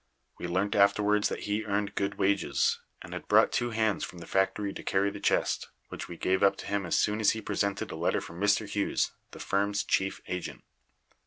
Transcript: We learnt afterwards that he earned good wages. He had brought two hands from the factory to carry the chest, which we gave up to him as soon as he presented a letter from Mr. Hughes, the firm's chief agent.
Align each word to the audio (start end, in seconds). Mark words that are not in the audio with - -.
We 0.39 0.47
learnt 0.47 0.73
afterwards 0.75 1.29
that 1.29 1.41
he 1.41 1.63
earned 1.63 1.93
good 1.93 2.15
wages. 2.15 2.79
He 3.05 3.11
had 3.11 3.27
brought 3.27 3.51
two 3.51 3.69
hands 3.69 4.03
from 4.03 4.17
the 4.17 4.25
factory 4.25 4.73
to 4.73 4.81
carry 4.81 5.11
the 5.11 5.19
chest, 5.19 5.69
which 5.89 6.07
we 6.07 6.17
gave 6.17 6.41
up 6.41 6.55
to 6.57 6.65
him 6.65 6.87
as 6.87 6.97
soon 6.97 7.19
as 7.19 7.33
he 7.33 7.39
presented 7.43 7.91
a 7.91 7.95
letter 7.95 8.19
from 8.19 8.39
Mr. 8.41 8.67
Hughes, 8.67 9.11
the 9.29 9.39
firm's 9.39 9.83
chief 9.83 10.19
agent. 10.27 10.63